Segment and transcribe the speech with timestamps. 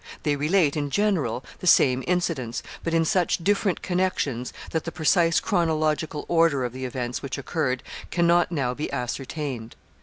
[0.23, 5.39] They relate, in general, the same incidents, but in such different connections, that the precise
[5.39, 9.75] chronological order of the events which occurred can not now be ascertained.